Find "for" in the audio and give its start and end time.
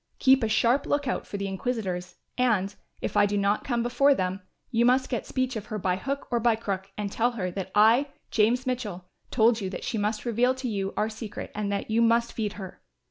1.27-1.37